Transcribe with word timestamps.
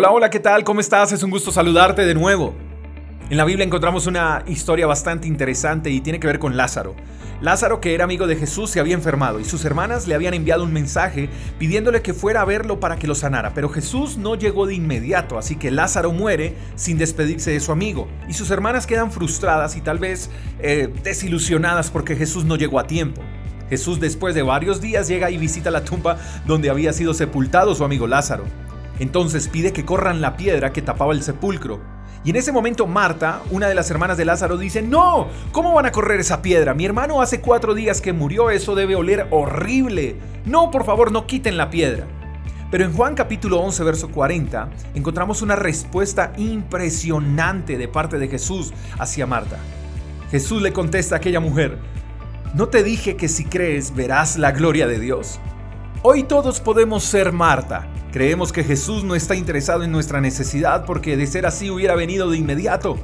Hola, 0.00 0.12
hola, 0.12 0.30
¿qué 0.30 0.38
tal? 0.38 0.62
¿Cómo 0.62 0.78
estás? 0.78 1.10
Es 1.10 1.24
un 1.24 1.30
gusto 1.32 1.50
saludarte 1.50 2.06
de 2.06 2.14
nuevo. 2.14 2.54
En 3.30 3.36
la 3.36 3.44
Biblia 3.44 3.66
encontramos 3.66 4.06
una 4.06 4.44
historia 4.46 4.86
bastante 4.86 5.26
interesante 5.26 5.90
y 5.90 6.00
tiene 6.00 6.20
que 6.20 6.28
ver 6.28 6.38
con 6.38 6.56
Lázaro. 6.56 6.94
Lázaro, 7.40 7.80
que 7.80 7.94
era 7.94 8.04
amigo 8.04 8.28
de 8.28 8.36
Jesús, 8.36 8.70
se 8.70 8.78
había 8.78 8.94
enfermado 8.94 9.40
y 9.40 9.44
sus 9.44 9.64
hermanas 9.64 10.06
le 10.06 10.14
habían 10.14 10.34
enviado 10.34 10.62
un 10.62 10.72
mensaje 10.72 11.28
pidiéndole 11.58 12.00
que 12.00 12.14
fuera 12.14 12.42
a 12.42 12.44
verlo 12.44 12.78
para 12.78 12.94
que 12.94 13.08
lo 13.08 13.16
sanara, 13.16 13.54
pero 13.54 13.70
Jesús 13.70 14.18
no 14.18 14.36
llegó 14.36 14.66
de 14.66 14.76
inmediato, 14.76 15.36
así 15.36 15.56
que 15.56 15.72
Lázaro 15.72 16.12
muere 16.12 16.54
sin 16.76 16.96
despedirse 16.96 17.50
de 17.50 17.58
su 17.58 17.72
amigo 17.72 18.06
y 18.28 18.34
sus 18.34 18.52
hermanas 18.52 18.86
quedan 18.86 19.10
frustradas 19.10 19.74
y 19.74 19.80
tal 19.80 19.98
vez 19.98 20.30
eh, 20.60 20.94
desilusionadas 21.02 21.90
porque 21.90 22.14
Jesús 22.14 22.44
no 22.44 22.54
llegó 22.54 22.78
a 22.78 22.86
tiempo. 22.86 23.20
Jesús 23.68 23.98
después 23.98 24.36
de 24.36 24.42
varios 24.42 24.80
días 24.80 25.08
llega 25.08 25.28
y 25.28 25.38
visita 25.38 25.72
la 25.72 25.84
tumba 25.84 26.18
donde 26.46 26.70
había 26.70 26.92
sido 26.92 27.14
sepultado 27.14 27.74
su 27.74 27.82
amigo 27.82 28.06
Lázaro. 28.06 28.44
Entonces 28.98 29.48
pide 29.48 29.72
que 29.72 29.84
corran 29.84 30.20
la 30.20 30.36
piedra 30.36 30.72
que 30.72 30.82
tapaba 30.82 31.12
el 31.12 31.22
sepulcro. 31.22 31.80
Y 32.24 32.30
en 32.30 32.36
ese 32.36 32.52
momento 32.52 32.86
Marta, 32.86 33.42
una 33.50 33.68
de 33.68 33.74
las 33.74 33.90
hermanas 33.90 34.16
de 34.16 34.24
Lázaro, 34.24 34.56
dice, 34.56 34.82
no, 34.82 35.28
¿cómo 35.52 35.72
van 35.72 35.86
a 35.86 35.92
correr 35.92 36.20
esa 36.20 36.42
piedra? 36.42 36.74
Mi 36.74 36.84
hermano 36.84 37.22
hace 37.22 37.40
cuatro 37.40 37.74
días 37.74 38.00
que 38.00 38.12
murió, 38.12 38.50
eso 38.50 38.74
debe 38.74 38.96
oler 38.96 39.28
horrible. 39.30 40.16
No, 40.44 40.70
por 40.70 40.84
favor, 40.84 41.12
no 41.12 41.26
quiten 41.26 41.56
la 41.56 41.70
piedra. 41.70 42.06
Pero 42.70 42.84
en 42.84 42.92
Juan 42.92 43.14
capítulo 43.14 43.60
11, 43.60 43.82
verso 43.84 44.10
40, 44.10 44.68
encontramos 44.94 45.40
una 45.40 45.56
respuesta 45.56 46.32
impresionante 46.36 47.78
de 47.78 47.88
parte 47.88 48.18
de 48.18 48.28
Jesús 48.28 48.74
hacia 48.98 49.26
Marta. 49.26 49.58
Jesús 50.30 50.60
le 50.60 50.74
contesta 50.74 51.14
a 51.14 51.18
aquella 51.18 51.40
mujer, 51.40 51.78
¿no 52.52 52.68
te 52.68 52.82
dije 52.82 53.16
que 53.16 53.28
si 53.28 53.46
crees 53.46 53.94
verás 53.94 54.36
la 54.36 54.52
gloria 54.52 54.86
de 54.86 55.00
Dios? 55.00 55.40
Hoy 56.02 56.24
todos 56.24 56.60
podemos 56.60 57.04
ser 57.04 57.32
Marta, 57.32 57.88
Creemos 58.12 58.54
que 58.54 58.64
Jesús 58.64 59.04
no 59.04 59.14
está 59.14 59.34
interesado 59.34 59.84
en 59.84 59.92
nuestra 59.92 60.22
necesidad 60.22 60.86
porque 60.86 61.18
de 61.18 61.26
ser 61.26 61.44
así 61.44 61.70
hubiera 61.70 61.94
venido 61.94 62.30
de 62.30 62.38
inmediato. 62.38 62.98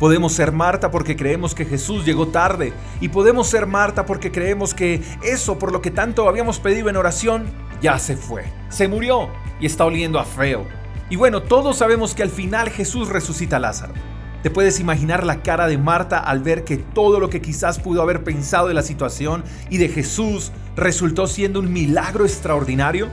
Podemos 0.00 0.32
ser 0.32 0.50
Marta 0.50 0.90
porque 0.90 1.14
creemos 1.14 1.54
que 1.54 1.64
Jesús 1.64 2.04
llegó 2.04 2.28
tarde 2.28 2.72
y 3.00 3.08
podemos 3.08 3.46
ser 3.46 3.66
Marta 3.66 4.04
porque 4.04 4.32
creemos 4.32 4.74
que 4.74 5.00
eso 5.22 5.60
por 5.60 5.70
lo 5.70 5.80
que 5.80 5.92
tanto 5.92 6.28
habíamos 6.28 6.58
pedido 6.58 6.88
en 6.88 6.96
oración 6.96 7.46
ya 7.80 8.00
se 8.00 8.16
fue, 8.16 8.44
se 8.68 8.88
murió 8.88 9.28
y 9.60 9.66
está 9.66 9.84
oliendo 9.84 10.18
a 10.18 10.24
feo. 10.24 10.66
Y 11.08 11.14
bueno, 11.14 11.42
todos 11.42 11.76
sabemos 11.76 12.16
que 12.16 12.24
al 12.24 12.30
final 12.30 12.70
Jesús 12.70 13.08
resucita 13.08 13.56
a 13.56 13.60
Lázaro. 13.60 13.94
¿Te 14.42 14.50
puedes 14.50 14.80
imaginar 14.80 15.24
la 15.24 15.42
cara 15.42 15.68
de 15.68 15.78
Marta 15.78 16.18
al 16.18 16.40
ver 16.40 16.64
que 16.64 16.78
todo 16.78 17.20
lo 17.20 17.30
que 17.30 17.40
quizás 17.40 17.78
pudo 17.78 18.02
haber 18.02 18.24
pensado 18.24 18.68
de 18.68 18.74
la 18.74 18.82
situación 18.82 19.44
y 19.70 19.78
de 19.78 19.88
Jesús 19.88 20.50
resultó 20.76 21.28
siendo 21.28 21.60
un 21.60 21.72
milagro 21.72 22.24
extraordinario? 22.24 23.08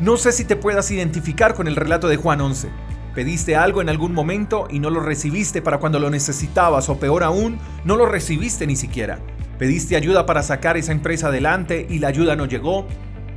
No 0.00 0.16
sé 0.16 0.32
si 0.32 0.46
te 0.46 0.56
puedas 0.56 0.90
identificar 0.90 1.52
con 1.52 1.68
el 1.68 1.76
relato 1.76 2.08
de 2.08 2.16
Juan 2.16 2.40
11. 2.40 2.70
Pediste 3.14 3.54
algo 3.54 3.82
en 3.82 3.90
algún 3.90 4.14
momento 4.14 4.66
y 4.70 4.78
no 4.78 4.88
lo 4.88 5.00
recibiste 5.00 5.60
para 5.60 5.76
cuando 5.76 5.98
lo 5.98 6.08
necesitabas 6.08 6.88
o 6.88 6.98
peor 6.98 7.22
aún, 7.22 7.58
no 7.84 7.96
lo 7.96 8.06
recibiste 8.06 8.66
ni 8.66 8.76
siquiera. 8.76 9.18
Pediste 9.58 9.96
ayuda 9.96 10.24
para 10.24 10.42
sacar 10.42 10.78
esa 10.78 10.92
empresa 10.92 11.26
adelante 11.26 11.86
y 11.90 11.98
la 11.98 12.08
ayuda 12.08 12.34
no 12.34 12.46
llegó 12.46 12.86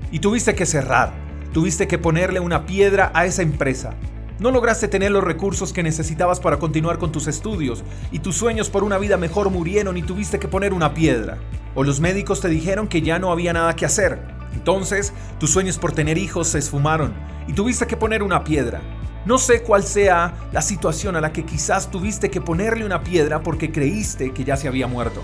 y 0.10 0.20
tuviste 0.20 0.56
que 0.56 0.66
cerrar. 0.66 1.12
Tuviste 1.52 1.86
que 1.86 1.98
ponerle 1.98 2.40
una 2.40 2.66
piedra 2.66 3.12
a 3.14 3.26
esa 3.26 3.42
empresa. 3.42 3.96
No 4.40 4.50
lograste 4.50 4.88
tener 4.88 5.12
los 5.12 5.24
recursos 5.24 5.74
que 5.74 5.84
necesitabas 5.84 6.40
para 6.40 6.60
continuar 6.60 6.98
con 6.98 7.12
tus 7.12 7.28
estudios 7.28 7.84
y 8.10 8.20
tus 8.20 8.38
sueños 8.38 8.70
por 8.70 8.86
una 8.86 8.98
vida 8.98 9.18
mejor 9.18 9.50
murieron 9.50 9.98
y 9.98 10.02
tuviste 10.02 10.40
que 10.40 10.48
poner 10.48 10.72
una 10.72 10.94
piedra. 10.94 11.40
O 11.76 11.84
los 11.84 12.00
médicos 12.00 12.40
te 12.40 12.48
dijeron 12.48 12.88
que 12.88 13.02
ya 13.02 13.20
no 13.20 13.34
había 13.34 13.52
nada 13.52 13.76
que 13.76 13.86
hacer. 13.86 14.33
Entonces, 14.54 15.14
tus 15.40 15.52
sueños 15.52 15.78
por 15.78 15.92
tener 15.92 16.18
hijos 16.18 16.48
se 16.48 16.60
esfumaron 16.60 17.14
y 17.48 17.54
tuviste 17.54 17.88
que 17.88 17.98
poner 17.98 18.24
una 18.24 18.44
piedra. 18.44 18.82
No 19.26 19.38
sé 19.38 19.62
cuál 19.64 19.84
sea 19.84 20.34
la 20.52 20.62
situación 20.62 21.16
a 21.16 21.22
la 21.22 21.32
que 21.32 21.46
quizás 21.46 21.90
tuviste 21.90 22.30
que 22.30 22.42
ponerle 22.42 22.86
una 22.86 23.04
piedra 23.04 23.42
porque 23.42 23.72
creíste 23.72 24.34
que 24.34 24.44
ya 24.44 24.58
se 24.58 24.68
había 24.68 24.88
muerto. 24.88 25.22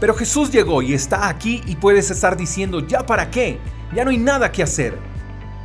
Pero 0.00 0.14
Jesús 0.14 0.50
llegó 0.50 0.82
y 0.82 0.94
está 0.94 1.28
aquí 1.28 1.62
y 1.66 1.76
puedes 1.76 2.10
estar 2.10 2.36
diciendo, 2.36 2.80
¿ya 2.80 3.04
para 3.04 3.30
qué? 3.30 3.58
Ya 3.94 4.04
no 4.04 4.10
hay 4.10 4.18
nada 4.18 4.52
que 4.52 4.62
hacer. 4.62 4.98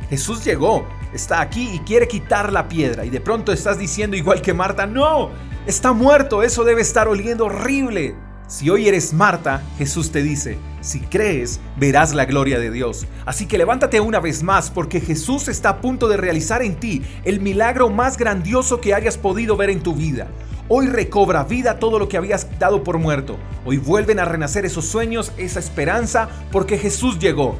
Jesús 0.08 0.44
llegó, 0.44 0.86
está 1.12 1.40
aquí 1.40 1.70
y 1.72 1.78
quiere 1.80 2.08
quitar 2.08 2.52
la 2.52 2.68
piedra 2.68 3.04
y 3.04 3.10
de 3.10 3.20
pronto 3.20 3.52
estás 3.52 3.78
diciendo 3.78 4.16
igual 4.16 4.42
que 4.42 4.52
Marta, 4.52 4.86
no, 4.86 5.30
está 5.66 5.92
muerto, 5.92 6.42
eso 6.42 6.64
debe 6.64 6.82
estar 6.82 7.08
oliendo 7.08 7.46
horrible. 7.46 8.14
Si 8.52 8.68
hoy 8.68 8.86
eres 8.86 9.14
Marta, 9.14 9.62
Jesús 9.78 10.12
te 10.12 10.22
dice, 10.22 10.58
si 10.82 11.00
crees, 11.00 11.58
verás 11.78 12.12
la 12.12 12.26
gloria 12.26 12.58
de 12.58 12.70
Dios. 12.70 13.06
Así 13.24 13.46
que 13.46 13.56
levántate 13.56 13.98
una 13.98 14.20
vez 14.20 14.42
más 14.42 14.70
porque 14.70 15.00
Jesús 15.00 15.48
está 15.48 15.70
a 15.70 15.80
punto 15.80 16.06
de 16.06 16.18
realizar 16.18 16.60
en 16.60 16.76
ti 16.78 17.02
el 17.24 17.40
milagro 17.40 17.88
más 17.88 18.18
grandioso 18.18 18.78
que 18.78 18.92
hayas 18.92 19.16
podido 19.16 19.56
ver 19.56 19.70
en 19.70 19.82
tu 19.82 19.94
vida. 19.94 20.28
Hoy 20.68 20.86
recobra 20.86 21.44
vida 21.44 21.78
todo 21.78 21.98
lo 21.98 22.10
que 22.10 22.18
habías 22.18 22.46
dado 22.58 22.84
por 22.84 22.98
muerto. 22.98 23.38
Hoy 23.64 23.78
vuelven 23.78 24.20
a 24.20 24.26
renacer 24.26 24.66
esos 24.66 24.84
sueños, 24.84 25.32
esa 25.38 25.58
esperanza, 25.58 26.28
porque 26.52 26.76
Jesús 26.76 27.18
llegó. 27.18 27.56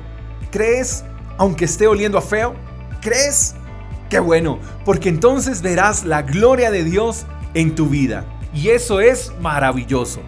¿Crees, 0.50 1.06
aunque 1.38 1.64
esté 1.64 1.86
oliendo 1.86 2.18
a 2.18 2.22
feo? 2.22 2.54
¿Crees? 3.00 3.54
Qué 4.10 4.20
bueno, 4.20 4.58
porque 4.84 5.08
entonces 5.08 5.62
verás 5.62 6.04
la 6.04 6.20
gloria 6.20 6.70
de 6.70 6.84
Dios 6.84 7.24
en 7.54 7.74
tu 7.74 7.86
vida. 7.86 8.26
Y 8.52 8.68
eso 8.68 9.00
es 9.00 9.32
maravilloso. 9.40 10.20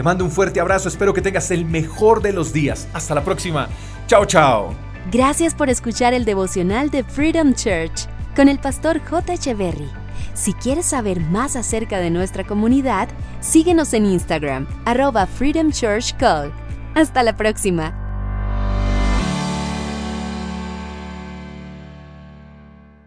Te 0.00 0.04
mando 0.04 0.24
un 0.24 0.30
fuerte 0.30 0.60
abrazo, 0.60 0.88
espero 0.88 1.12
que 1.12 1.20
tengas 1.20 1.50
el 1.50 1.66
mejor 1.66 2.22
de 2.22 2.32
los 2.32 2.54
días. 2.54 2.88
Hasta 2.94 3.14
la 3.14 3.22
próxima. 3.22 3.68
Chao, 4.06 4.24
chao. 4.24 4.74
Gracias 5.12 5.54
por 5.54 5.68
escuchar 5.68 6.14
el 6.14 6.24
devocional 6.24 6.88
de 6.88 7.04
Freedom 7.04 7.52
Church 7.52 8.08
con 8.34 8.48
el 8.48 8.58
pastor 8.58 9.02
J. 9.04 9.34
Echeverry. 9.34 9.90
Si 10.32 10.54
quieres 10.54 10.86
saber 10.86 11.20
más 11.20 11.54
acerca 11.54 11.98
de 11.98 12.08
nuestra 12.08 12.46
comunidad, 12.46 13.10
síguenos 13.40 13.92
en 13.92 14.06
Instagram, 14.06 14.66
arroba 14.86 15.26
Freedom 15.26 15.70
Church 15.70 16.16
Call. 16.16 16.50
Hasta 16.94 17.22
la 17.22 17.36
próxima. 17.36 17.99